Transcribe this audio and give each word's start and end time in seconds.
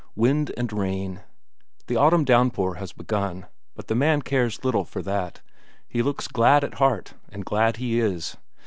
Wind 0.15 0.51
and 0.57 0.73
rain; 0.73 1.21
the 1.85 1.95
autumn 1.95 2.23
downpour 2.25 2.73
has 2.77 2.91
begun, 2.91 3.45
but 3.75 3.85
the 3.85 3.93
man 3.93 4.23
cares 4.23 4.65
little 4.65 4.83
for 4.83 5.03
that, 5.03 5.41
he 5.87 6.01
looks 6.01 6.27
glad 6.27 6.63
at 6.63 6.73
heart, 6.81 7.13
and 7.29 7.45
glad 7.45 7.77
he 7.77 7.99
is. 7.99 8.35